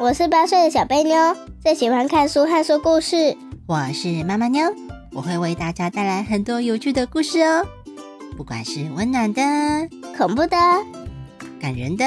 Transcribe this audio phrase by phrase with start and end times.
[0.00, 3.36] 我是八岁的小贝妞，最喜欢看书和说故事。
[3.66, 4.72] 我是妈妈妞，
[5.12, 7.66] 我会为大家带来很多有趣的故事哦。
[8.34, 9.42] 不管是温暖的、
[10.16, 10.56] 恐怖的、
[11.60, 12.06] 感人的，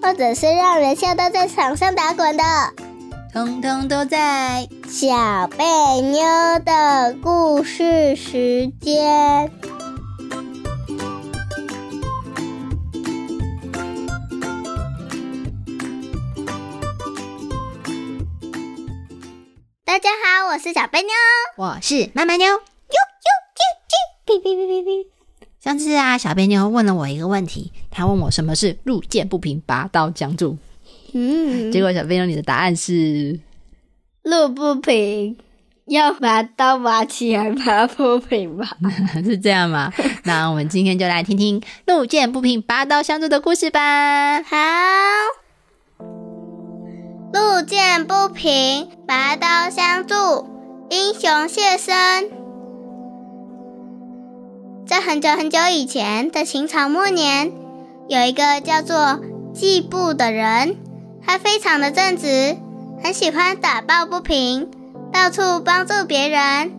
[0.00, 2.44] 或者是让人笑到在场上打滚的，
[3.32, 5.64] 通通都在小贝
[6.02, 6.24] 妞
[6.64, 9.50] 的故事时间。
[20.06, 21.10] 家好，我是小贝妞，
[21.56, 22.46] 我是妈妈妞。
[22.46, 23.60] 啾啾啾
[23.90, 25.06] 啾，哔哔哔哔哔。
[25.60, 30.58] 上次啊，小贝妞问了我一个问题，她问我什么是路见不平拔刀相助。
[31.12, 33.40] 嗯，结果小贝妞你的答案是
[34.22, 35.36] 路不平，
[35.86, 38.78] 要把刀拔起来，把它铺平吧。
[39.24, 39.92] 是这样吗？
[40.22, 44.40] 那我们今天就来听听路见不平拔刀相助的故事吧。
[44.40, 44.56] 好，
[47.36, 50.14] 路见不平，拔刀相助，
[50.88, 52.30] 英雄现身。
[54.86, 57.52] 在很久很久以前的秦朝末年，
[58.08, 59.20] 有一个叫做
[59.52, 60.78] 季布的人，
[61.22, 62.56] 他非常的正直，
[63.04, 64.70] 很喜欢打抱不平，
[65.12, 66.72] 到处帮助别人。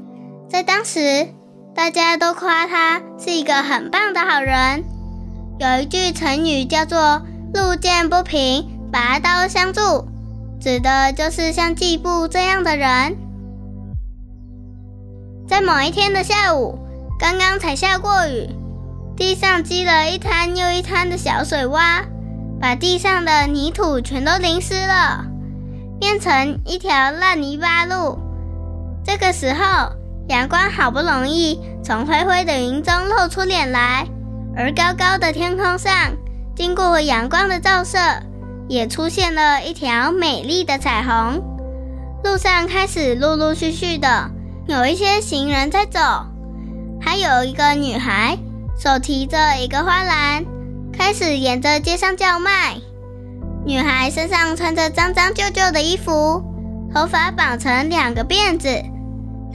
[0.49, 1.27] 在当时，
[1.75, 4.83] 大家都夸他是一个很棒的好人。
[5.59, 7.21] 有一句成语叫做
[7.53, 10.07] “路见不平，拔刀相助”，
[10.67, 13.15] 指的就是像季布这样的人。
[15.47, 16.77] 在某一天的下午，
[17.17, 18.49] 刚刚才下过雨，
[19.15, 22.03] 地上积了一滩又一滩的小水洼，
[22.59, 25.23] 把地上的泥土全都淋湿了，
[26.01, 28.19] 变成一条烂泥巴路。
[29.05, 29.93] 这个时候，
[30.27, 34.05] 阳光好不容易从灰灰的云中露出脸来，
[34.53, 36.11] 而高高的天空上，
[36.57, 37.97] 经过阳光的照射，
[38.67, 41.41] 也出现了一条美丽的彩虹。
[42.23, 44.31] 路上开始陆陆续续的
[44.67, 45.99] 有一些行人在走。
[46.99, 48.37] 还有一个女孩，
[48.77, 50.43] 手提着一个花篮，
[50.91, 52.77] 开始沿着街上叫卖。
[53.65, 56.43] 女孩身上穿着脏脏旧旧的衣服，
[56.93, 58.67] 头发绑成两个辫子。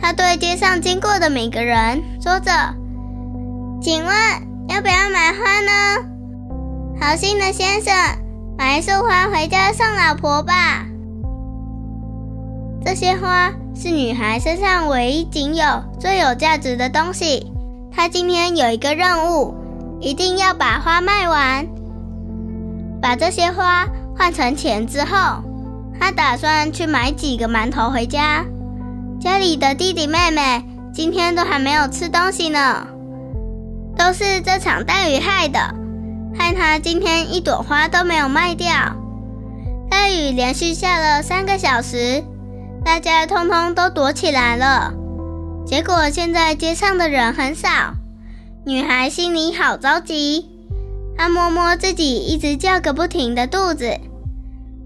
[0.00, 2.50] 她对街上经过的每个人说着
[3.82, 4.14] ：“请问
[4.68, 6.08] 要不要买花呢？
[7.00, 7.92] 好心的先生，
[8.56, 10.86] 买一束花回家送老婆吧。”
[12.84, 13.52] 这些花。
[13.74, 15.64] 是女孩身上唯一仅有、
[15.98, 17.50] 最有价值的东西。
[17.90, 19.54] 她今天有一个任务，
[19.98, 21.66] 一定要把花卖完。
[23.00, 25.42] 把这些花换成钱之后，
[25.98, 28.44] 她打算去买几个馒头回家。
[29.18, 32.86] 家里的弟弟妹妹今天都还没有吃东西呢，
[33.96, 35.74] 都是这场大雨害的，
[36.36, 38.70] 害她今天一朵花都没有卖掉。
[39.90, 42.24] 大雨连续下了三个小时。
[42.84, 44.92] 大家通通都躲起来了，
[45.64, 47.68] 结果现在街上的人很少。
[48.66, 50.50] 女孩心里好着急，
[51.16, 54.00] 她摸摸自己一直叫个不停的肚子，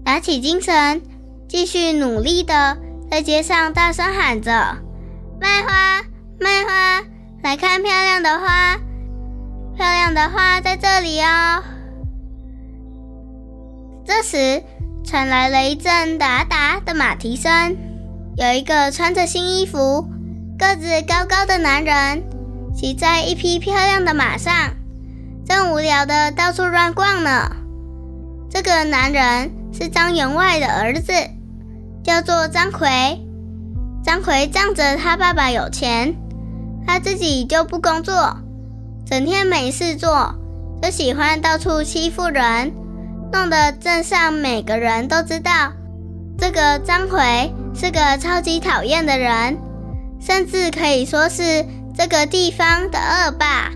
[0.05, 1.01] 打起精神，
[1.47, 2.77] 继续努力的
[3.09, 4.51] 在街上大声喊着
[5.41, 6.03] ：“卖花，
[6.39, 7.03] 卖花，
[7.41, 8.77] 来看漂亮的花，
[9.77, 11.63] 漂亮的花在这里哦！”
[14.03, 14.63] 这时
[15.05, 17.77] 传来了一阵哒哒的马蹄声。
[18.35, 20.07] 有一个穿着新衣服、
[20.57, 22.23] 个子高高的男人，
[22.75, 24.53] 骑在一匹漂亮的马上，
[25.45, 27.51] 正无聊的到处乱逛呢。
[28.49, 31.11] 这个男人是张员外的儿子，
[32.03, 32.87] 叫做张奎。
[34.03, 36.15] 张奎仗着他爸爸有钱，
[36.85, 38.37] 他自己就不工作，
[39.09, 40.35] 整天没事做，
[40.81, 42.73] 就喜欢到处欺负人，
[43.31, 45.51] 弄得镇上每个人都知道
[46.37, 47.53] 这个张奎。
[47.79, 49.55] 是个超级讨厌的人，
[50.19, 51.63] 甚至可以说是
[51.95, 53.71] 这个地方的恶霸。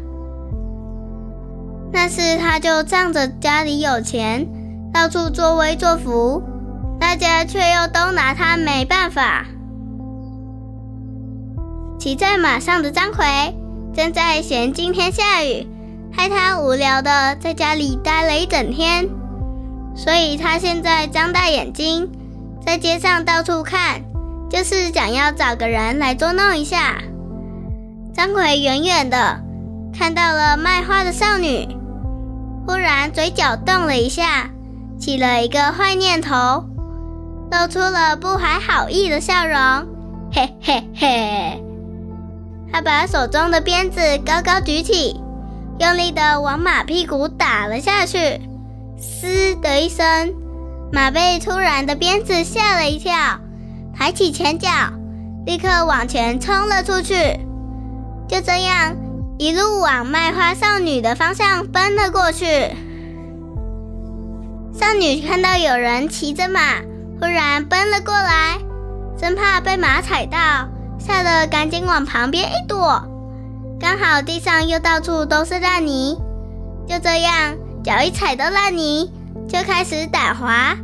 [1.94, 4.48] 但是他就仗着家里有钱，
[4.92, 6.42] 到处作威作福，
[7.00, 9.46] 大家却又都拿他没办法。
[12.00, 13.24] 骑在马上的张奎
[13.94, 15.68] 正在嫌今天下雨，
[16.14, 19.10] 害他无聊的在家里待了一整天，
[19.96, 22.10] 所以他现在张大眼睛。
[22.66, 24.02] 在街上到处看，
[24.50, 27.02] 就是想要找个人来捉弄一下。
[28.14, 29.42] 张奎远远的
[29.98, 31.68] 看到了卖花的少女，
[32.68, 34.52] 忽然嘴角动了一下，
[35.00, 36.64] 起了一个坏念头，
[37.52, 39.58] 露出了不怀好意的笑容。
[40.32, 41.71] 嘿嘿嘿！
[42.72, 45.20] 他把手中的鞭子高高举起，
[45.80, 48.42] 用力的往马屁股打了下去。
[48.98, 50.34] 嘶的一声。
[50.94, 53.40] 马被突然的鞭子吓了一跳，
[53.96, 54.70] 抬起前脚，
[55.46, 57.40] 立刻往前冲了出去。
[58.28, 58.96] 就这样，
[59.38, 62.46] 一路往卖花少女的方向奔了过去。
[64.74, 66.60] 少女看到有人骑着马，
[67.20, 68.58] 忽然奔了过来，
[69.18, 70.38] 生怕被马踩到，
[71.06, 73.04] 吓得赶紧往旁边一躲。
[73.80, 76.18] 刚好地上又到处都是烂泥，
[76.88, 79.12] 就这样，脚一踩到烂泥。
[79.48, 80.78] 就开始打滑，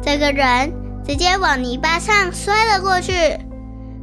[0.00, 0.72] 这个人
[1.04, 3.12] 直接往泥巴上摔了过去，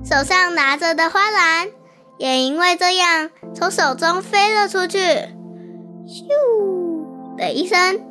[0.03, 1.69] 手上拿着的花篮
[2.17, 4.97] 也因为这样从手中飞了出去，
[6.07, 8.01] 咻的一声，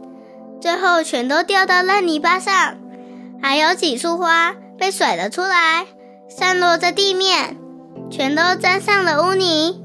[0.60, 2.76] 最后全都掉到烂泥巴上，
[3.42, 5.86] 还有几束花被甩了出来，
[6.30, 7.56] 散落在地面，
[8.08, 9.82] 全都沾上了污泥。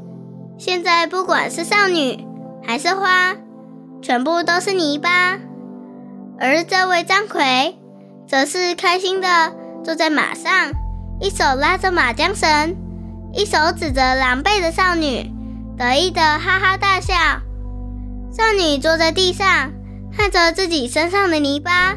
[0.59, 2.23] 现在不管是少女
[2.63, 3.35] 还是花，
[3.99, 5.39] 全部都是泥巴。
[6.39, 7.75] 而这位张奎，
[8.27, 9.27] 则是开心的
[9.83, 10.51] 坐在马上，
[11.19, 12.75] 一手拉着马缰绳，
[13.33, 15.31] 一手指着狼狈的少女，
[15.77, 17.15] 得意的哈哈大笑。
[18.31, 19.71] 少女坐在地上，
[20.15, 21.95] 看着自己身上的泥巴、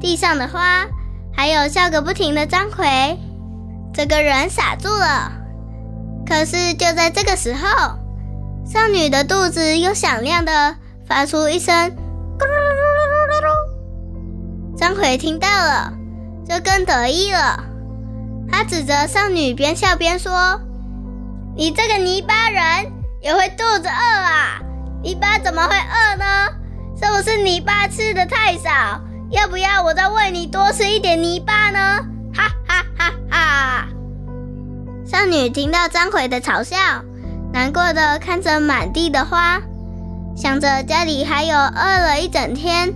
[0.00, 0.86] 地上的花，
[1.34, 3.18] 还有笑个不停的张奎，
[3.92, 5.32] 这个人傻住了。
[6.26, 7.98] 可是就在这个时候，
[8.64, 10.76] 少女的肚子又响亮的
[11.06, 11.74] 发出一声。
[11.74, 15.92] 咕噜噜噜噜噜噜张奎听到了，
[16.48, 17.64] 就更得意了。
[18.50, 20.60] 他指着少女，边笑边说
[21.56, 22.62] ：“你这个泥巴人
[23.20, 24.60] 也会肚子饿啊？
[25.02, 26.24] 泥巴怎么会饿呢？
[26.96, 29.00] 是不是泥巴吃的太少？
[29.30, 32.04] 要不要我再喂你多吃一点泥巴呢？”
[33.30, 33.88] 啊！
[35.06, 36.76] 少女听到张奎的嘲笑，
[37.52, 39.60] 难过的看着满地的花，
[40.36, 42.92] 想着家里还有饿了一整天。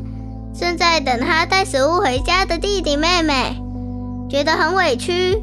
[0.56, 3.60] 正在等他带食物回家的弟弟妹妹，
[4.30, 5.42] 觉得很委屈，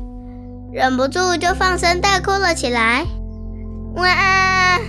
[0.72, 3.06] 忍不住就放声大哭了起来。
[3.96, 4.78] 哇！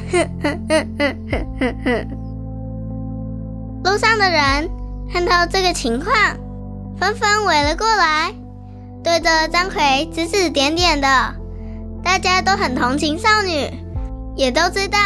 [3.83, 4.71] 路上的人
[5.13, 6.15] 看到这个情况，
[7.01, 8.33] 纷纷围了过来，
[9.03, 11.35] 对着张奎指指点点的。
[12.05, 13.71] 大家都很同情少女，
[14.37, 14.99] 也都知道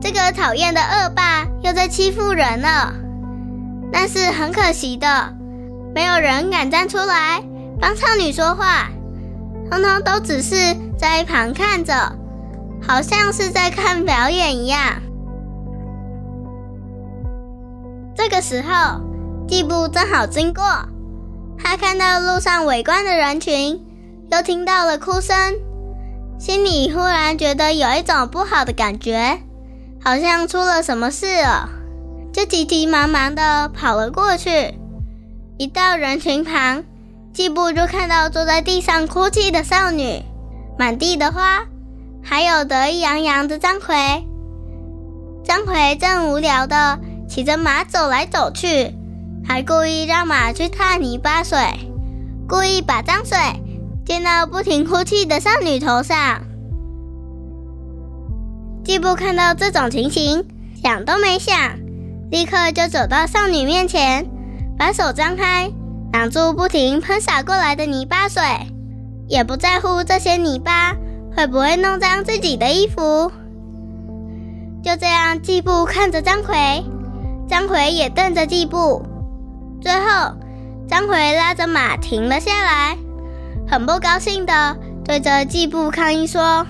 [0.00, 2.92] 这个讨厌的恶霸又在欺负人了。
[3.92, 5.32] 但是很可惜的，
[5.94, 7.42] 没有人敢站出来
[7.80, 8.90] 帮少女说话，
[9.70, 10.54] 通通都只是
[10.98, 11.94] 在一旁看着，
[12.86, 14.80] 好像是在看表演一样。
[18.14, 19.00] 这个时候，
[19.48, 20.62] 季布正好经过，
[21.58, 23.84] 他看到路上围观的人群，
[24.30, 25.36] 又听到了哭声，
[26.38, 29.40] 心里忽然觉得有一种不好的感觉，
[30.02, 31.70] 好像出了什么事了。
[32.32, 34.74] 就急急忙忙的跑了过去，
[35.58, 36.84] 一到人群旁，
[37.32, 40.22] 季布就看到坐在地上哭泣的少女，
[40.78, 41.64] 满地的花，
[42.22, 43.94] 还有得意洋洋的张奎。
[45.44, 46.98] 张奎正无聊的
[47.28, 48.95] 骑着马走来走去，
[49.48, 51.58] 还故意让马去踏泥巴水，
[52.48, 53.38] 故意把脏水
[54.04, 56.42] 溅到不停哭泣的少女头上。
[58.84, 60.44] 季布看到这种情形，
[60.82, 61.54] 想都没想。
[62.28, 64.26] 立刻就走到少女面前，
[64.76, 65.70] 把手张开，
[66.12, 68.42] 挡住不停喷洒过来的泥巴水，
[69.28, 70.96] 也不在乎这些泥巴
[71.36, 73.30] 会不会弄脏自己的衣服。
[74.82, 76.84] 就这样，季布看着张奎，
[77.48, 79.02] 张奎也瞪着季布。
[79.80, 80.32] 最后，
[80.88, 82.96] 张奎拉着马停了下来，
[83.68, 86.66] 很不高兴的对着季布抗议说：“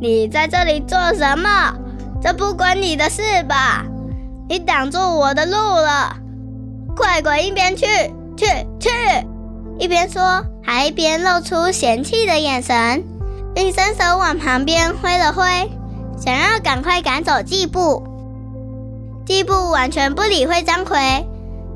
[0.00, 1.74] 你在这里做什么？
[2.22, 3.84] 这不关你的事吧？”
[4.46, 6.16] 你挡住我的路了，
[6.94, 7.86] 快滚一边去！
[8.36, 8.46] 去
[8.78, 8.90] 去！
[9.78, 13.02] 一边说，还一边露出嫌弃的眼神，
[13.54, 15.44] 并伸手往旁边挥了挥，
[16.18, 18.06] 想要赶快赶走季布。
[19.24, 21.26] 季布完全不理会张奎，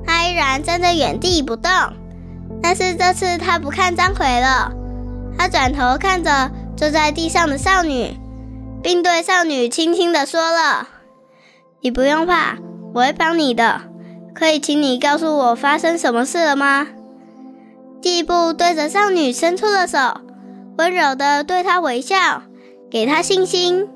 [0.08, 1.70] 他依然站在原地不动。
[2.62, 4.72] 但是这次他不看张奎了，
[5.36, 8.16] 他转头看着坐在地上的少女，
[8.82, 10.88] 并对少女轻轻地说了。
[11.82, 12.56] 你不用怕，
[12.94, 13.82] 我会帮你的。
[14.34, 16.86] 可以请你告诉我发生什么事了吗？
[18.00, 19.98] 季布对着少女伸出了手，
[20.78, 22.42] 温柔的对她微笑，
[22.90, 23.88] 给她信心。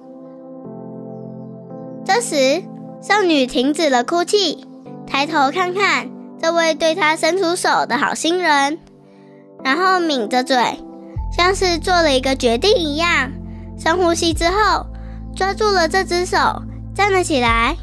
[2.05, 2.63] 这时，
[3.01, 4.67] 少女停止了哭泣，
[5.07, 6.09] 抬头看看
[6.41, 8.79] 这位对她伸出手的好心人，
[9.65, 10.57] 然后抿着嘴，
[11.37, 13.31] 像是做了一个决定一样，
[13.79, 14.87] 深呼吸之后，
[15.35, 16.63] 抓住了这只手。
[16.95, 17.75] 站了起来。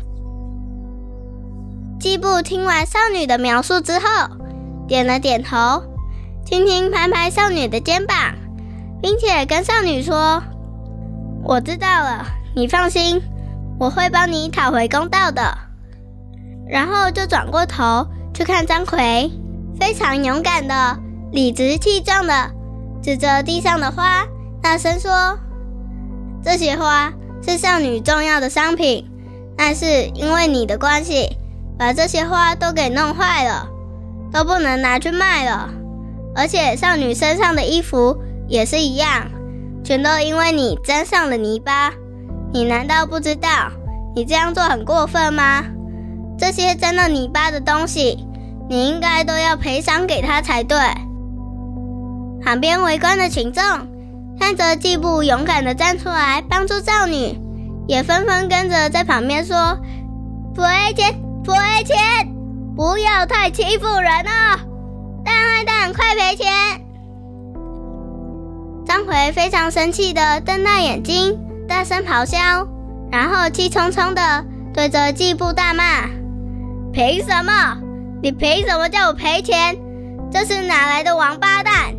[1.99, 4.05] 季布听完少女的描述之后，
[4.87, 5.81] 点了点头，
[6.45, 8.15] 轻轻拍拍少女的肩膀，
[9.01, 10.43] 并且跟少女说
[11.43, 12.23] ：“我知道了，
[12.55, 13.19] 你放心，
[13.79, 15.57] 我会帮你讨回公道的。”
[16.69, 19.31] 然后就转过头去看张奎，
[19.79, 20.97] 非常勇敢的、
[21.31, 22.51] 理直气壮的
[23.01, 24.23] 指着地上的花，
[24.61, 25.39] 大声说
[26.43, 27.11] ：“这些花
[27.41, 29.09] 是少女重要的商品，
[29.57, 31.37] 但是因为你的关系，
[31.77, 33.67] 把这些花都给弄坏了，
[34.31, 35.69] 都不能拿去卖了。
[36.35, 38.15] 而且少女身上的衣服
[38.47, 39.25] 也是一样，
[39.83, 41.91] 全都因为你沾上了泥巴。
[42.53, 43.49] 你难道不知道
[44.15, 45.65] 你这样做很过分吗？”
[46.39, 48.25] 这些沾了泥巴的东西，
[48.69, 50.77] 你应该都要赔偿给他才对。
[52.41, 53.61] 旁边围观的群众
[54.39, 57.37] 看着季布勇敢的站出来帮助少女，
[57.87, 59.77] 也纷纷跟着在旁边说
[60.55, 61.97] ：“不赔钱，不赔钱，
[62.75, 64.57] 不要太欺负人啊！
[65.25, 66.47] 大坏蛋，快赔钱！”
[68.87, 72.65] 张奎非常生气的瞪大眼睛，大声咆哮，
[73.11, 75.83] 然后气冲冲的对着季布大骂。
[76.91, 77.77] 凭什么？
[78.21, 79.77] 你凭什么叫我赔钱？
[80.31, 81.95] 这是哪来的王八蛋？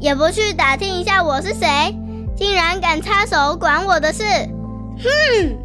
[0.00, 1.94] 也不去打听一下我是谁，
[2.36, 4.24] 竟然敢插手管我的事！
[4.98, 5.56] 哼！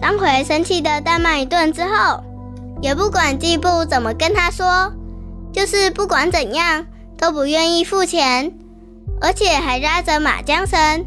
[0.00, 2.22] 张奎生气的大骂一顿之后，
[2.80, 4.92] 也不管季布怎么跟他说，
[5.52, 6.86] 就是不管怎样
[7.18, 8.52] 都不愿意付钱，
[9.20, 11.04] 而且还拉着马缰绳，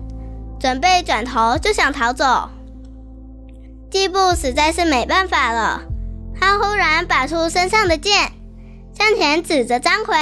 [0.60, 2.50] 准备转头就想逃走。
[3.90, 5.82] 季布实在是没办法了，
[6.40, 8.32] 他忽然拔出身上的剑，
[8.94, 10.16] 向前指着张奎，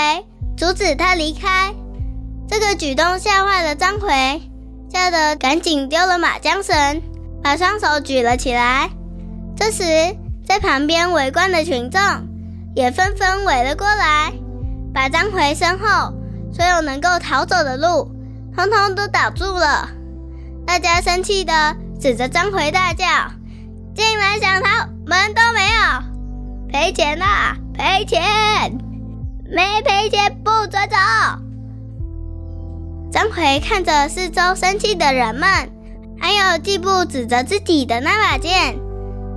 [0.56, 1.74] 阻止他离开。
[2.48, 4.42] 这个举动吓坏了张奎，
[4.94, 7.02] 吓得赶紧丢了马缰绳，
[7.42, 8.92] 把双手举了起来。
[9.58, 9.84] 这时，
[10.46, 12.00] 在旁边围观的群众
[12.76, 14.32] 也纷纷围了过来，
[14.94, 16.14] 把张奎身后
[16.54, 18.12] 所有能够逃走的路，
[18.56, 19.90] 通通都挡住了。
[20.68, 23.06] 大家生气的指着张奎大叫。
[23.96, 27.56] 进来想逃，门都没有，赔钱啦！
[27.74, 28.22] 赔钱，
[29.50, 30.98] 没赔钱不准走。
[33.10, 35.48] 张奎看着四周生气的人们，
[36.20, 38.78] 还有季布指着自己的那把剑，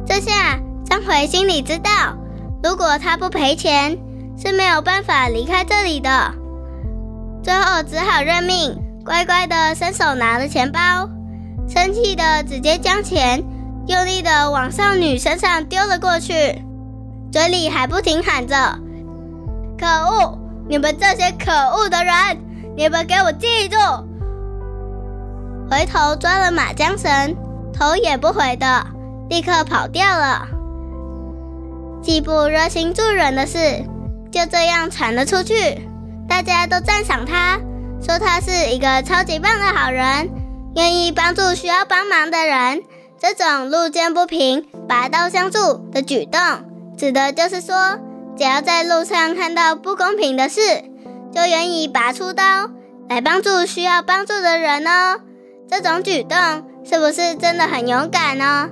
[0.05, 2.17] 这下张奎心里知道，
[2.61, 3.97] 如果他不赔钱，
[4.37, 6.35] 是没有办法离开这里的。
[7.45, 11.09] 最后只好认命，乖乖的伸手拿了钱包，
[11.69, 13.45] 生气的直接将钱。
[13.89, 16.63] 用力的往少女身上丢了过去，
[17.33, 18.55] 嘴里还不停喊着
[19.81, 20.39] ：“可恶！
[20.69, 22.15] 你们这些可恶的人，
[22.77, 23.79] 你们给我记住！”
[25.71, 27.35] 回头抓了马缰绳，
[27.73, 28.87] 头也不回的
[29.31, 30.47] 立刻跑掉了。
[32.03, 33.59] 季布热心助人的事
[34.31, 35.89] 就这样传了出去，
[36.29, 37.59] 大家都赞赏他，
[38.03, 40.29] 说他是一个超级棒的好人，
[40.77, 42.83] 愿意帮助需要帮忙的人。
[43.21, 45.59] 这种路见不平拔刀相助
[45.93, 46.41] 的举动，
[46.97, 47.99] 指的就是说，
[48.37, 50.61] 只要在路上看到不公平的事，
[51.33, 52.45] 就愿意拔出刀
[53.09, 55.21] 来帮助需要帮助的人哦。
[55.69, 56.39] 这种举动
[56.85, 58.71] 是不是真的很勇敢呢？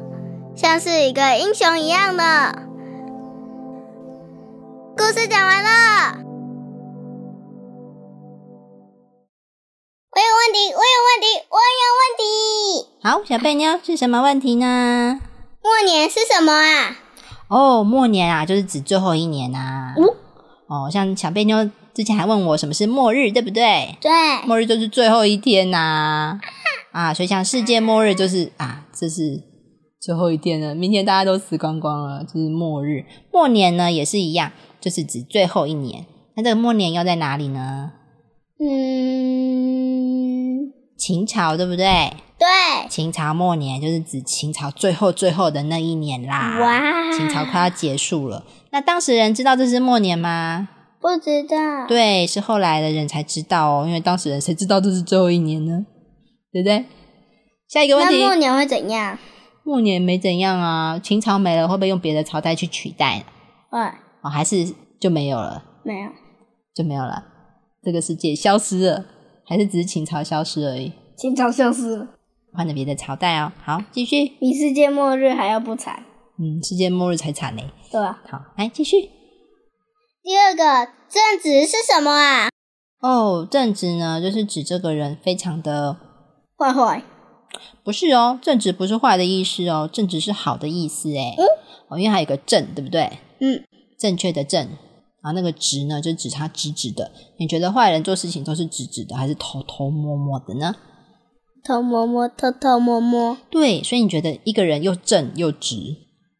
[0.55, 2.62] 像是一个英雄一样的。
[4.97, 6.25] 故事讲完了。
[10.56, 12.25] 题，我有问题，我有问题。
[13.02, 15.20] 好，小贝妞是什么问题呢？
[15.62, 16.96] 末年是什么啊？
[17.48, 19.94] 哦，末年啊，就是指最后一年呐。
[20.68, 23.98] 哦，像小贝妞之前还问我什么是末日，对不对？
[24.00, 24.10] 对，
[24.46, 26.40] 末日就是最后一天呐。
[26.92, 29.42] 啊，所以像世界末日就是啊，这是
[30.00, 33.04] 最后一天了，明天大家都死光光了，这是末日。
[33.30, 36.06] 末年呢也是一样，就是指最后一年。
[36.34, 37.92] 那这个末年要在哪里呢？
[38.58, 39.75] 嗯，
[40.97, 42.12] 秦朝对不对？
[42.38, 42.47] 对，
[42.88, 46.59] 秦朝末年就是指秦朝最后最后的那一年啦。
[46.61, 48.45] 哇，秦朝快要结束了。
[48.71, 50.69] 那当时人知道这是末年吗？
[51.00, 51.87] 不知道。
[51.87, 55.87] 对，是后来的人才知道哦，因为当时人谁知道这是最后一年呢？
[56.53, 56.85] 对不对？
[57.69, 59.19] 下一个问题，末年会怎样？
[59.65, 63.25] 末年没怎样啊，秦朝没了，会不会用别的朝代去取代？
[63.71, 63.81] 会。
[64.23, 65.65] 哦，还是就没有了？
[65.85, 66.11] 没有，
[66.75, 67.25] 就没有了。
[67.83, 69.05] 这个世界消失了，
[69.49, 70.93] 还是只是秦朝消失而已？
[71.17, 72.09] 秦朝消失了，
[72.53, 73.53] 换了别的朝代哦。
[73.62, 74.26] 好，继续。
[74.41, 76.05] 比世界末日还要不惨？
[76.38, 77.62] 嗯，世界末日才惨呢。
[77.91, 78.21] 对啊。
[78.29, 79.11] 好，来继续。
[80.23, 82.49] 第二个正直是什么啊？
[83.00, 85.97] 哦，正直呢，就是指这个人非常的
[86.59, 87.03] 坏坏。
[87.85, 91.35] 不是哦，正直不是坏的意思哦，正直是好的意思哎。
[91.38, 91.47] 嗯。
[91.88, 93.19] 哦，因为还有个正，对不对？
[93.41, 93.62] 嗯。
[93.97, 94.69] 正确的正。
[95.26, 97.11] 然后那个直呢，就指他直直的。
[97.37, 100.76] 你觉得坏人做事情都是直直的，还是偷偷摸摸的呢？
[101.64, 105.97] 偷摸摸，偷偷摸摸，对，所以你觉得一个人又正又直，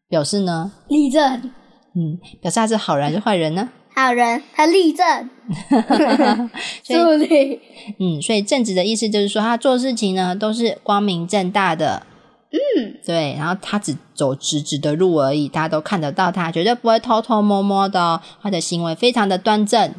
[0.07, 1.51] 表示呢，立正，
[1.95, 3.69] 嗯，表示他是好人还是坏人呢？
[3.93, 5.29] 好人，他立正，
[6.81, 7.59] 所以助力，
[7.99, 12.07] 嗯，所以正直的意思就是说，他做事情呢都是光明正大的，
[12.49, 18.21] 嗯，对，然后他只走直直的路而已，大家都看得到他，绝对不会偷偷摸摸的哦。
[18.41, 19.93] 他的行为非常的端正，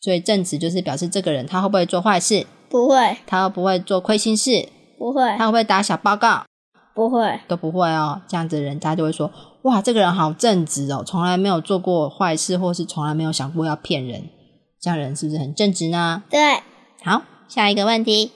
[0.00, 6.46] 所以正直就是表示这个人他会不会做坏事，不会，他会不会做亏心事，不会，他会不会打小报告，
[6.94, 8.22] 不会，都不会哦。
[8.26, 9.30] 这样子的人，大家就会说，
[9.62, 14.30] 哇，这个人好正直哦，从来没有做过坏事，或是从来没有想过要骗人，
[14.80, 16.22] 这样的人是不是很正直呢？
[16.30, 16.62] 对，
[17.04, 18.32] 好，下一个问题。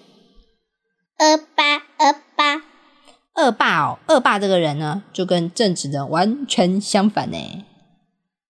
[1.19, 2.63] 二八二八，
[3.37, 7.65] 恶霸哦，恶霸这个人呢，就跟正直的完全相反呢。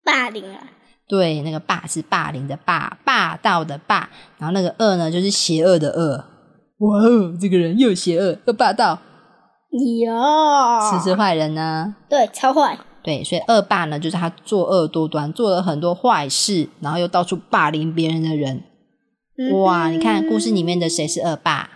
[0.05, 0.71] 霸凌啊，
[1.07, 6.25] 对，那个霸是霸凌的霸，霸道的霸，然后那个恶呢，就是邪恶的恶。
[6.79, 8.99] 哇哦，这个人又邪恶又霸道，
[9.71, 11.95] 有，是不是坏人呢？
[12.09, 18.65] 对，超坏，对，所以恶霸呢，就是他作恶多端，做了很多坏事，然后又到处霸凌别人的人。
[19.53, 21.71] 哇，你看故事里面的谁是恶霸？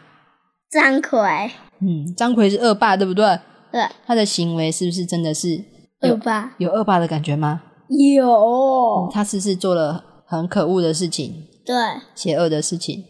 [0.68, 3.38] 张奎，嗯，张奎是恶霸，对不对？
[3.72, 5.64] 对，他的行为是不是真的是
[6.02, 7.62] 恶霸，有恶霸的感觉吗？
[7.88, 11.74] 有，他是不是做了很可恶的事情、对，
[12.14, 13.04] 邪恶的事情？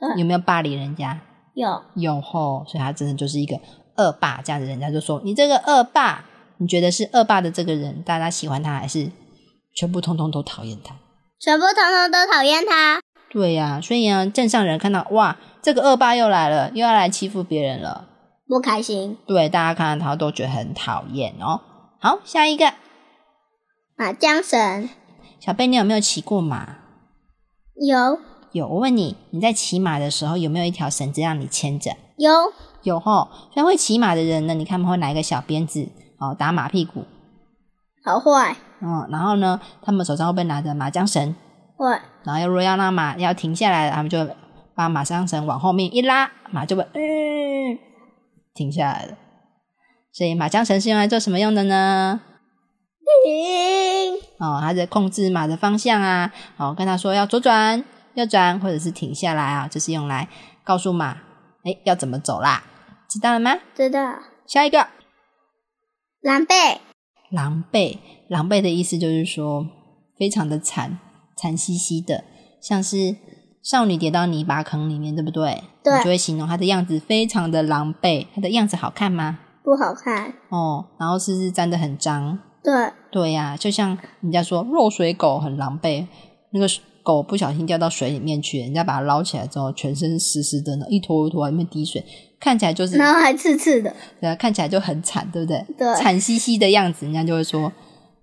[0.00, 1.20] 对有没有霸凌人家？
[1.54, 3.60] 有，有吼，所以他真的就是一个
[3.96, 4.40] 恶霸。
[4.42, 6.24] 这样子，人家就说你这个恶霸，
[6.56, 9.10] 你觉得是恶霸的这个人，大家喜欢他，还是
[9.74, 10.94] 全部通通都讨厌他？
[11.38, 13.00] 全部通通都讨厌他，
[13.30, 18.08] 对呀、所以啊，镇上人看到哇，这个恶霸又来了，又要来欺负别人了。
[18.52, 19.16] 不开心。
[19.24, 21.62] 对，大家看到他都觉得很讨厌哦。
[21.98, 22.74] 好，下一个，
[23.96, 24.90] 马缰绳
[25.40, 26.76] 小贝，你有没有骑过马？
[27.74, 28.18] 有
[28.52, 31.96] 有，我问你，你在骑马的时候有没有一条绳子让你牵着？
[32.18, 32.30] 有
[32.82, 37.06] 有吼，所以会骑马的人呢，你看他们会拿一个小鞭子哦，打马屁股，
[38.04, 41.34] 好坏嗯，然后呢，他们手上会不会拿着马缰绳？
[41.78, 41.88] 会
[42.24, 44.28] 然后如果要让马要停下来了，他们就
[44.74, 47.78] 把马缰绳往后面一拉，马就会嗯
[48.54, 49.16] 停下来了。
[50.12, 52.20] 所以马缰绳是用来做什么用的呢？
[53.24, 57.84] 停哦，它在控制马的方向啊，哦，跟他说要左转、
[58.14, 60.28] 右转，或者是停下来啊，就是用来
[60.64, 61.18] 告诉马，
[61.64, 62.64] 哎，要怎么走啦，
[63.08, 63.56] 知道了吗？
[63.74, 64.88] 知道下一个，
[66.20, 66.78] 狼狈
[67.30, 69.66] 狼狈，狼狈的意思就是说
[70.18, 70.98] 非常的惨，
[71.36, 72.24] 惨兮兮的，
[72.60, 73.16] 像是
[73.62, 75.62] 少女跌到泥巴坑里面，对不对？
[75.82, 78.26] 对你就会形容她的样子非常的狼狈。
[78.34, 79.38] 她的样子好看吗？
[79.62, 82.38] 不好看，哦，然后是不是沾得很脏？
[82.64, 82.72] 对
[83.10, 86.06] 对呀、就像人家说落水狗很狼狈，
[86.52, 86.66] 那个
[87.04, 92.04] 狗不小心掉到水里面去，人家把它捞起来之后，全身湿湿的呢，一坨一坨里面滴水，
[92.40, 95.64] 看起来就是然后还刺刺的，对啊，看起来就很惨，对不对？
[95.78, 97.72] 对惨兮兮的样子，人家就会说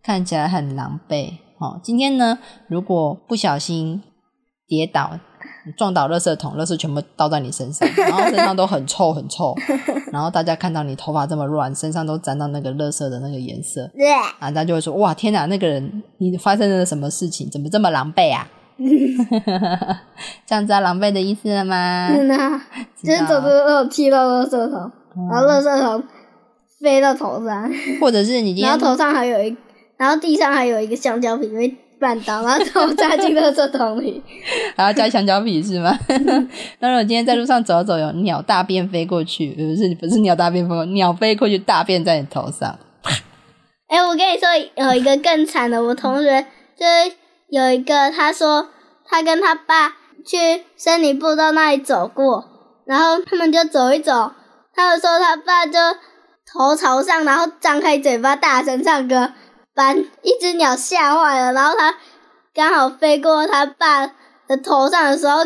[0.04, 1.32] 看起来很狼狈。
[1.60, 4.02] 哦，今天呢，如果不小心
[4.66, 5.20] 跌倒，
[5.78, 9.56] 撞倒垃圾桶，垃圾全部倒在你身上，然后身上都很臭很臭，
[10.12, 17.50] 然后大家看到你头发这么乱，身上都沾到那个垃圾的那个颜色，对，啊，大家就会说哇，天哪，那个人你发生了什么事情？
[17.50, 18.48] 怎么这么狼狈啊？
[20.48, 22.10] 这样知道狼狈的意思了吗？
[22.10, 22.36] 真的，
[23.04, 24.92] 就是走着走踢到垃圾桶，
[25.30, 26.04] 然后垃圾桶
[26.80, 27.70] 飞到头上，
[28.00, 29.56] 或者是你今天然后头上还有一，
[29.98, 34.24] 然后地上还有一个香蕉皮被绊倒，然后头扎进垃圾桶里，
[34.78, 35.98] 还要加香蕉皮是吗？
[36.80, 42.80] 那如果今天在路上走走，有鸟大便飞过去，不是不是鸟大便飞过，鸟飞过去大便在你头上，
[43.88, 46.46] 哎、我跟你说，有一个更惨的，我同学
[46.78, 47.16] 就是
[47.50, 48.70] 有一个，他说
[49.06, 52.46] 他跟他爸去森林步道那里走过，
[52.86, 54.32] 然后他们就走一走，
[54.76, 55.80] 他们说他爸就
[56.54, 59.32] 头朝上，然后张开嘴巴大声唱歌，
[59.80, 61.96] 把一只鸟吓坏了，然后它
[62.54, 64.06] 刚好飞过他爸
[64.46, 65.40] 的头上的时候，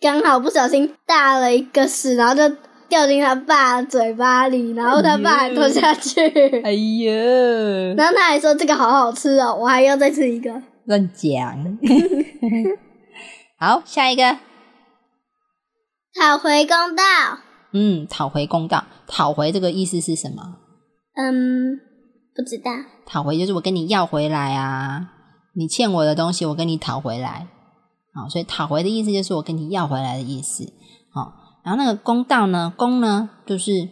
[0.00, 2.48] 刚好不小心大了一个屎，然后就
[2.88, 6.20] 掉进他爸嘴巴里，然后他爸还吞下去。
[6.62, 10.62] 哎呀，然后他还说这个好好吃哦，我还要再吃一个。
[10.86, 11.78] 乱讲。
[13.58, 14.38] 好，下一个，
[16.14, 17.02] 讨回公道。
[17.72, 18.84] 嗯，讨回公道。
[19.08, 20.58] 讨回这个意思是什么？
[21.16, 21.80] 嗯，
[22.36, 22.70] 不知道。
[23.10, 25.08] 讨回就是我跟你要回来啊，
[25.54, 27.48] 你欠我的东西，我跟你讨回来。
[28.14, 30.70] 好，所以讨回的意思就是我跟你要回来的意思。
[31.10, 31.32] 好，
[31.64, 33.88] 然后那个公道呢，公呢就是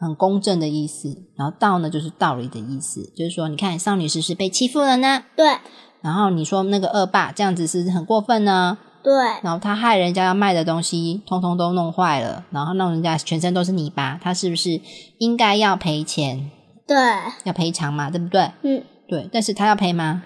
[0.00, 1.16] 很公正的意思。
[1.36, 5.22] 然后道呢，就是道理的意思，就是说，你看少女是不是被欺负了呢？
[5.36, 5.58] 对
[6.00, 8.78] 然后你说那个恶霸这样子是不是很过分呢？
[9.04, 14.80] 对然后他害人家要卖的东西，通通都弄坏了，然后弄人家全身都是泥巴，他是不是
[15.18, 16.50] 应该要赔钱，
[16.86, 16.96] 对，
[17.44, 18.10] 要赔偿嘛？
[18.10, 18.50] 对不对？
[18.62, 20.22] 嗯，对，但是他要赔吗？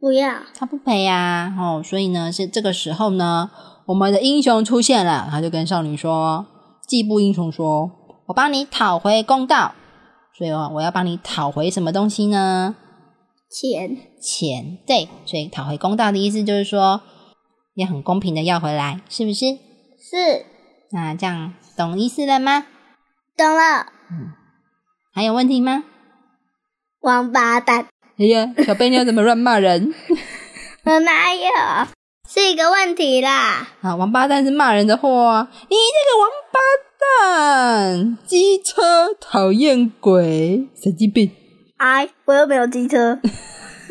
[0.00, 3.50] 不要，他不赔呀、哦，所以呢，是这个时候呢，
[3.86, 6.46] 我们的英雄出现了，他就跟少女说，
[6.88, 7.90] 季布英雄说
[8.28, 9.74] ：“我帮你讨回公道。”
[10.38, 12.76] 所以哦，我要帮你讨回什么东西呢？
[13.50, 14.78] 钱，钱。
[14.86, 17.02] 对，所以讨回公道的意思就是说，
[17.74, 19.44] 也很公平的要回来，是不是？
[19.50, 20.46] 是，
[20.92, 22.64] 那这样懂意思了吗？
[23.36, 24.32] 懂了，嗯
[25.12, 25.84] 还有问题吗？
[27.00, 27.86] 王八蛋，
[28.18, 29.94] 哎呀，小贝妞怎么乱骂人？
[30.84, 31.50] 我哪有？
[32.28, 36.60] 是一个问题啦，啊，王八蛋是骂人的话，你这个王八
[37.26, 41.30] 蛋，机车讨厌鬼，神经病，
[41.78, 43.18] 哎，我又没有机车，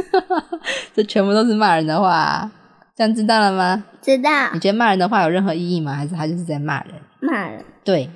[0.95, 2.49] 这全部都是骂人的话，
[2.95, 3.83] 这样知道了吗？
[4.01, 5.93] 知道你觉得骂人的话有任何意义吗？
[5.95, 6.93] 还是他就是在骂人？
[7.19, 8.09] 骂人，对，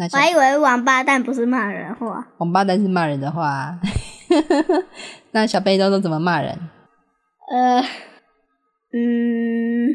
[0.00, 3.78] 那我还以为王八蛋不是骂人话，王八蛋是骂人的话，
[5.32, 6.58] 那小贝妞都怎么骂人？
[7.52, 7.80] 呃，
[8.92, 9.90] 嗯，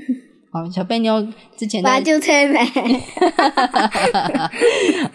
[0.54, 2.60] 哦，小贝妞之前把在就催眉，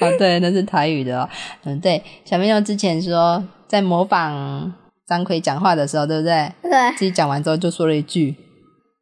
[0.00, 1.29] 哦，对，那是台语的哦。
[1.64, 4.72] 嗯，对，小贝妞之前说在模仿
[5.07, 6.53] 张奎讲话的时候，对不对？
[6.62, 8.35] 对，自己讲完之后就说了一句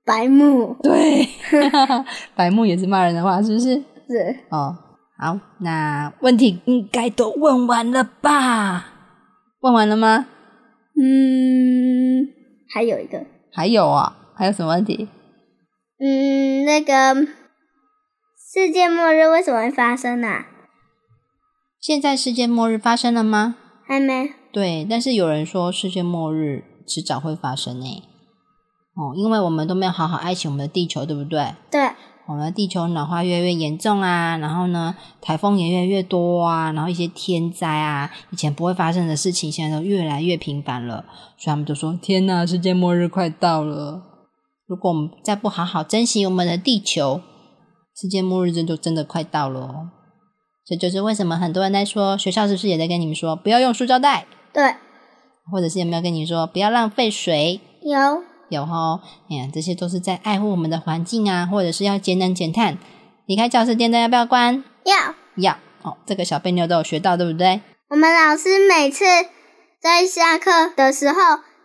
[0.05, 1.27] 白目“对”，
[2.37, 3.74] 白目也是骂人的话，是不是？
[4.09, 4.74] 是哦，
[5.20, 8.92] 好，那问题应该都问完了吧？
[9.61, 10.26] 问完了吗？
[10.94, 12.28] 嗯，
[12.72, 15.09] 还有一个，还有啊、还有什么问题？
[15.98, 17.26] 嗯，那个
[18.52, 20.46] 世界末日为什么会发生啊？
[21.81, 23.57] 现在世界末日发生了吗？
[23.85, 28.04] 还没，对，但是有人说世界末日迟早会发生呢。
[28.94, 31.54] 哦，因为我们都没有好好爱惜我们的地球，对不对？
[31.70, 31.90] 对，
[32.28, 41.06] 我们的地球暖化越来越严重啊，然后呢，台风也越来越多啊，然后一些天灾啊，以前不会发生的事情，现在都越来越频繁了。
[41.38, 44.02] 所以他们就说：“天哪，世界末日快到了！
[44.66, 47.22] 如果我们再不好好珍惜我们的地球，
[47.98, 49.88] 世界末日真就真的快到了哦。”
[50.66, 54.74] 这就是为什么很多人在说，学校是不是也在跟你们说，不要用塑胶袋，对，
[55.50, 57.58] 或者是有没有跟你说不要浪费水？
[57.80, 62.78] 有，有哦，哎呀，这些都是在爱护我们的环境啊，或者是要节能减碳。
[63.26, 64.64] 离开教室电灯要不要关？
[64.84, 65.14] 要。
[65.37, 67.61] 要哦，这个小贝妞都有学到，对不对？
[67.90, 69.04] 我们老师每次
[69.80, 71.14] 在下课的时候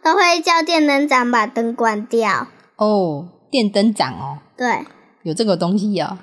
[0.03, 2.47] 都会叫电灯长把灯关掉。
[2.75, 4.85] 哦，电灯长哦，对，
[5.23, 6.17] 有这个东西哦。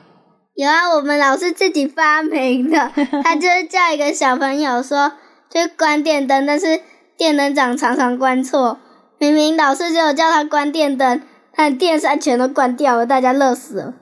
[0.55, 2.93] 有啊，我们老师自己发明的，
[3.25, 5.13] 他就是叫一个小朋友说
[5.49, 6.83] 就关电灯，但是
[7.17, 8.79] 电灯长常常关错，
[9.21, 11.21] 明明老师就有叫他关电灯，
[11.53, 13.95] 他的电扇全都关掉了，大家乐死了。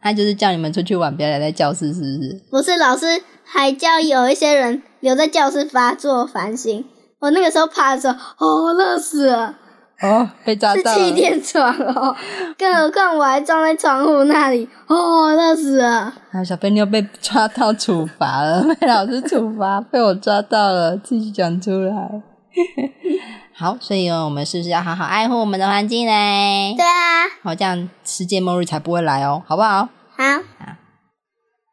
[0.00, 2.40] 他就是叫你们出去玩，不要待在教室，是不是？
[2.48, 6.84] 不是，老师还叫有一些人留在教室发作反省。
[7.18, 9.56] 我那个时候趴的时候，哦，热死了。
[10.00, 10.98] 哦，被抓到了。
[10.98, 12.14] 气垫床哦，
[12.56, 16.14] 更何况我还撞在窗户那里，哦，热死了！
[16.30, 22.22] 啊，小贝妞被抓到处罚了，被老师处罚，被我抓到了，自己讲出来。
[23.54, 26.74] 好，所以哦，我们是不是要好好爱护我们的环境嘞？
[26.76, 29.88] 对啊，好，这样世界末日才不会来哦，好不好？
[30.16, 30.24] 好，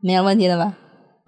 [0.01, 0.73] 没有问题了吧？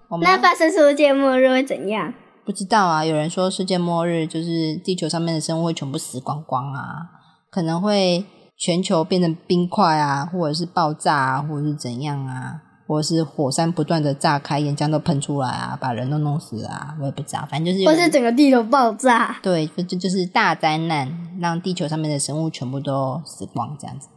[0.08, 2.12] 我们那发生世界末日会怎样？
[2.44, 7.08] 不知道啊，有人说世界末日就是地球上面的生物会全部死光光啊，
[7.50, 8.24] 可能会
[8.56, 12.60] 全球变成冰块啊，或者是爆炸啊，或者是怎样啊，
[12.92, 19.38] 或者是火山不断的炸开，岩浆都喷出来啊，把人都弄死啊，我也不知道，反正就是或是整个地球爆炸？
[19.42, 24.08] 对，这这就是大灾难，让地球上面的生物全部都死光这样子。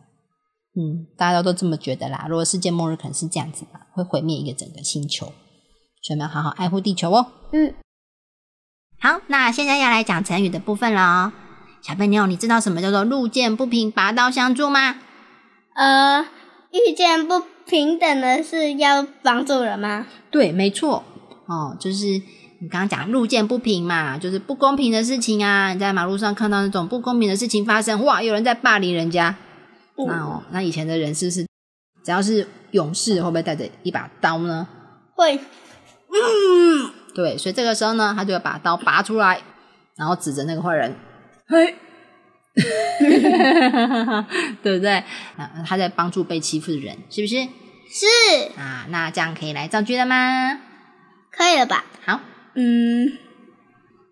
[0.76, 2.26] 嗯，大家都这么觉得啦。
[2.28, 5.28] 如果世界末日可能是这样子吧，会毁灭一个整个星球，
[6.02, 7.28] 所以我们要好好爱护地球哦。
[7.54, 7.74] 嗯，
[9.00, 11.32] 好，那现在要来讲成语的部分了哦。
[11.82, 14.98] 小笨妞，你知道什么叫做路见不平拔刀相助吗？
[15.76, 16.24] 呃，
[16.72, 20.08] 遇见不平等的是要帮助人吗？
[20.30, 21.04] 对，没错，
[21.48, 25.74] 哦，就是你刚刚讲路见不平嘛，就是不公平的事情啊。
[25.74, 29.36] 你在马路上看到那种不公平的事情发生，哇，有人在霸凌人家，
[29.98, 31.46] 嗯那哦，那以前的人是不是
[32.04, 34.68] 只要是勇士，会不会带着一把刀呢？
[35.16, 39.42] 会，嗯对，所以这个时候呢，他就会把刀拔出来，
[39.96, 40.96] 然后指着那个坏人，
[41.48, 41.76] 嘿，
[44.64, 45.04] 对不对？
[45.38, 47.36] 啊，他在帮助被欺负的人，是不是？
[47.88, 48.06] 是
[48.58, 50.60] 啊，那这样可以来造句了吗？
[51.32, 51.86] 可以了吧？
[52.06, 52.22] 好，
[52.56, 53.18] 嗯，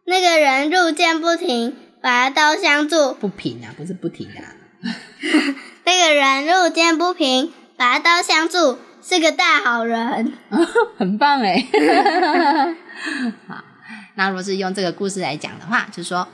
[0.05, 3.13] 那个人路见不平，拔刀相助。
[3.13, 4.43] 不平啊，不是不停啊。
[5.85, 10.33] 那个人路见不平，拔刀相助，是个大好人。
[10.97, 11.65] 很棒哎。
[13.47, 13.63] 好，
[14.15, 16.27] 那如果是用这个故事来讲的话，就是说，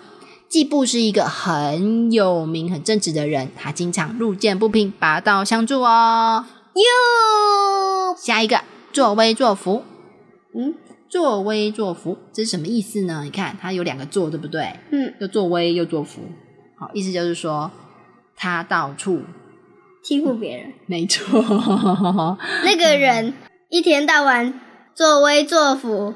[0.50, 6.44] 季布是一个很有名、很正直的人，他经常路见不平，拔刀相助哦。
[6.74, 9.84] 哟，下一个，作威作福。
[10.56, 10.74] 嗯
[11.08, 13.22] 作威作福，这是什么意思呢？
[13.24, 14.80] 你看，他有两个作，对不对？
[14.92, 16.22] 嗯，又作威又作福。
[16.76, 17.70] 好，意思就是说，
[18.36, 19.22] 他到处
[20.04, 20.74] 欺负别人。
[20.88, 22.38] 没错。
[22.64, 23.34] 那个人
[23.70, 24.60] 一天到晚
[24.96, 26.16] 作威作福，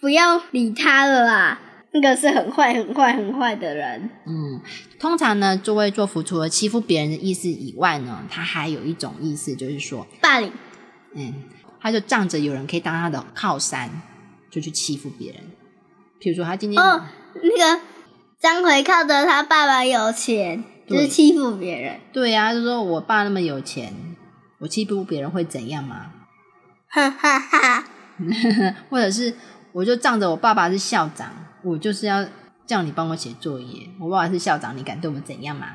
[0.00, 1.60] 不要理他了啦。
[1.92, 4.10] 那个是很坏、很坏、很坏的人。
[4.26, 4.60] 嗯，
[4.98, 10.52] 通常呢，作威作福除了欺负别人的意思以外呢，他还有一种意思，就是说，霸凌。
[11.14, 11.34] 嗯，
[11.80, 13.90] 他就仗着有人可以当他的靠山，
[14.50, 15.40] 就去欺负别人。
[16.20, 17.80] 譬如说，他今天哦，那个
[18.40, 22.00] 张奎靠着他爸爸有钱，就是欺负别人。
[22.12, 23.94] 对呀、就说我爸那么有钱，
[24.58, 26.12] 我欺负别人会怎样嘛？
[26.90, 27.84] 哈哈哈！
[28.90, 29.34] 或者是
[29.72, 31.30] 我就仗着我爸爸是校长，
[31.62, 32.26] 我就是要
[32.66, 33.88] 叫你帮我写作业。
[34.00, 35.66] 我爸爸是校长，你敢对我怎样吗？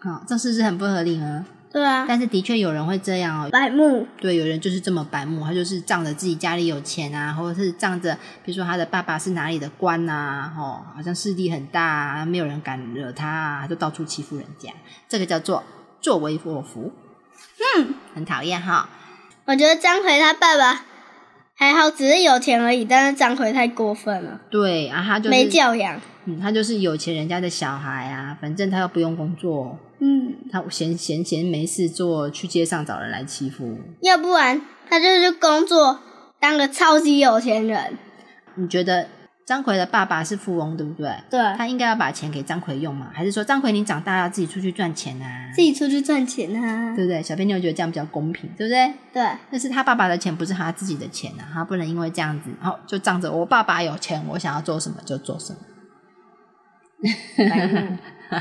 [0.00, 1.44] 好，这是不是很不合理呢？
[1.72, 3.48] 对啊，但是的确有人会这样哦。
[3.50, 4.06] 白目。
[4.20, 14.70] 对，有人就是这么白目，他就是仗着自己家里有钱啊，或者是仗着，比如说他的爸爸是哪里的官啊，哦，好像势力很大啊，没有人敢惹他啊，他就到处欺负人家，
[15.08, 15.64] 这个叫做
[16.00, 16.92] 作威作福。
[17.76, 18.88] 嗯，很讨厌哈。
[19.46, 20.84] 我觉得张奎他爸爸
[21.64, 25.98] 还好，只是有钱而已，但是张奎太过分了，对啊，他就是没教养。
[26.26, 33.78] 嗯，他就是有钱人家的小孩啊，反正他又不用工作，嗯，他闲闲闲没事做，去街上找人来欺负。
[34.02, 36.00] 要不然他就是工作，
[36.38, 37.96] 当个超级有钱人。
[38.56, 39.08] 你觉得
[39.46, 41.14] 张奎的爸爸是富翁，对不对？
[41.28, 43.10] 对，他应该要把钱给张奎用嘛？
[43.12, 45.52] 还是说张奎你长大要自己出去赚钱啊？
[45.54, 46.94] 自己出去赚钱啊。
[46.96, 47.22] 对不对？
[47.22, 48.94] 小编妞觉得这样比较公平，对不对？
[49.12, 55.58] 对，但是他爸爸的钱不是他自己的钱啊，他不能因为这样子，然后就仗着我爸爸有钱，我想要做什么就做什么。
[57.36, 57.98] 白目。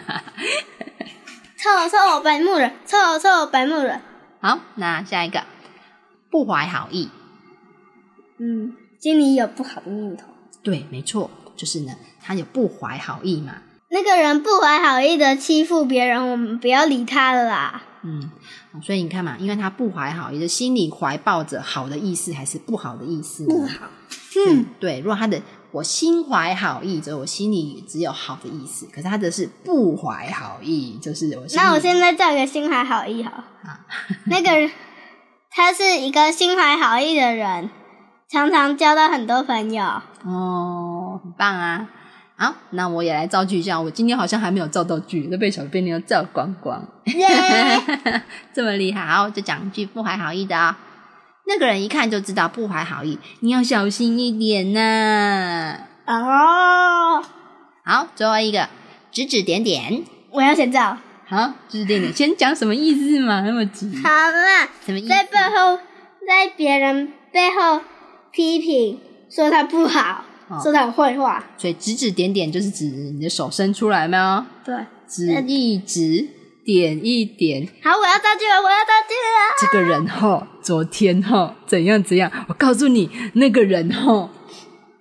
[1.57, 3.99] 臭臭白目人，臭臭白目人。
[4.41, 5.43] 好，那下一个
[6.29, 7.09] 不怀好意，
[8.39, 10.32] 嗯，心里有不好的念头。
[10.63, 13.55] 对，没错，就是呢，他有不怀好意嘛。
[13.89, 17.83] 那个人不怀好意的欺负别人，我们不要理他了啦。
[18.03, 18.31] 嗯，
[18.81, 23.53] 所以你看嘛，因为他不怀好意，的心里怀抱着好的意思还是不好的意思呢？
[23.53, 23.89] 不好。
[24.47, 24.99] 嗯，对。
[24.99, 31.45] 如果他的我心怀好意，就是我心里只有好的意思，可是他的是不怀好意，就是我。
[31.55, 33.31] 那我现在叫一个心怀好意好。
[33.31, 33.85] 啊，
[34.25, 34.71] 那个人，
[35.49, 37.69] 他是一个心怀好意的人，
[38.33, 39.83] 常常交到很多朋友。
[40.25, 41.87] 哦，很棒啊！
[42.35, 43.79] 好，那我也来造句一下。
[43.79, 46.83] 我今天好像还没有造到句，都被小便妞造光光。
[47.05, 47.27] 耶！
[48.51, 50.75] 这么厉害，好，就讲一句不怀好意的啊、
[51.45, 57.23] 那个人一看就知道不怀好意，你要小心一点呐、哦，
[57.85, 58.67] 好，最后一个
[59.11, 60.03] 指指点点。
[60.31, 60.97] 我要先造。
[61.27, 63.41] 好，指指点点，先讲什么意思嘛？
[63.41, 65.09] 那么急，好啦，什么意思？
[65.09, 65.77] 在背后，
[66.27, 67.81] 在别人背后
[68.33, 71.43] 批评，说他不好，哦说他有坏话。
[71.57, 74.43] 所以指指点点就是指你的手伸出来没有？
[74.65, 74.75] 对，
[75.07, 76.27] 指一指，
[76.65, 77.67] 点一点。
[77.83, 79.55] 好，我要造句了，我要造句了。
[79.61, 82.31] 这个人吼，昨天吼怎样怎样？
[82.47, 84.29] 我告诉你，那个人吼，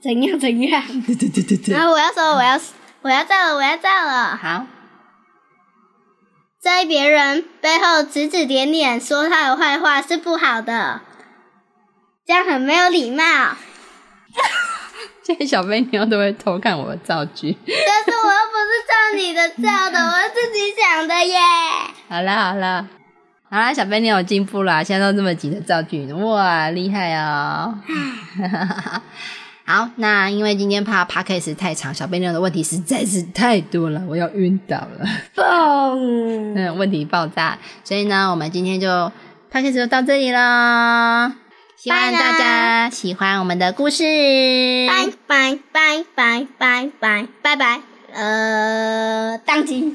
[0.02, 0.82] 怎样怎样？
[1.06, 1.74] 对对对对对。
[1.74, 2.60] 然后我要说，我要
[3.00, 4.36] 我要造了，我要造了。
[4.36, 4.66] 好，
[6.60, 11.00] 在别人背后指指点点，说他的坏话是不好的，
[12.24, 13.24] 这样很没有礼貌。
[15.24, 17.56] 现在小飞妞都会偷看我的造句。
[17.66, 21.38] 但是我又不是照你的造的，我是自己想的耶。
[22.08, 22.88] 好啦好啦
[23.48, 27.78] 好啦，小飞妞有进步啦，现在都这么急的造句，哇，厉害哦！
[29.64, 35.06] 好，那因为今天怕 p a c k a g e 太长，小飞妞的问题实在是太多了，我要晕倒了。
[35.36, 36.54] 嘣！
[36.56, 39.12] 嗯，问题爆炸，所以呢，我们今天就
[39.50, 41.32] p a c k a g e 就到这里啦。
[41.82, 44.04] 希望大家喜欢我们的故事。
[44.86, 47.80] 拜拜拜拜拜拜拜拜，
[48.12, 49.92] 呃，当机。